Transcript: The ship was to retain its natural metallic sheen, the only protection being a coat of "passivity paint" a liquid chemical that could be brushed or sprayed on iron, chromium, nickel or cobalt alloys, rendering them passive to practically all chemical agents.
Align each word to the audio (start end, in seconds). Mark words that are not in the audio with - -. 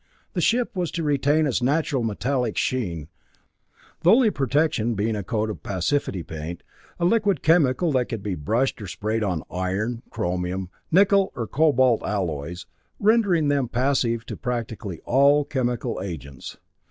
The 0.33 0.41
ship 0.41 0.75
was 0.75 0.89
to 0.93 1.03
retain 1.03 1.45
its 1.45 1.61
natural 1.61 2.01
metallic 2.01 2.57
sheen, 2.57 3.07
the 4.01 4.09
only 4.09 4.31
protection 4.31 4.95
being 4.95 5.15
a 5.15 5.21
coat 5.23 5.51
of 5.51 5.61
"passivity 5.61 6.23
paint" 6.23 6.63
a 6.99 7.05
liquid 7.05 7.43
chemical 7.43 7.91
that 7.91 8.05
could 8.05 8.23
be 8.23 8.33
brushed 8.33 8.81
or 8.81 8.87
sprayed 8.87 9.23
on 9.23 9.43
iron, 9.51 10.01
chromium, 10.09 10.71
nickel 10.91 11.31
or 11.35 11.45
cobalt 11.45 12.01
alloys, 12.01 12.65
rendering 12.99 13.47
them 13.49 13.67
passive 13.67 14.25
to 14.25 14.35
practically 14.35 15.01
all 15.05 15.45
chemical 15.45 16.01
agents. 16.01 16.57